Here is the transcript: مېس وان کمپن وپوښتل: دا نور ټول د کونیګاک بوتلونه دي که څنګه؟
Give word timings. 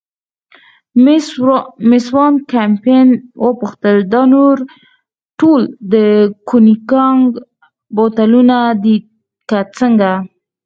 مېس 1.89 2.05
وان 2.15 2.33
کمپن 2.51 3.07
وپوښتل: 3.45 3.97
دا 4.13 4.21
نور 4.33 4.57
ټول 5.39 5.61
د 5.91 5.93
کونیګاک 6.49 7.29
بوتلونه 7.95 8.57
دي 8.83 8.95
که 9.49 9.57
څنګه؟ 9.77 10.11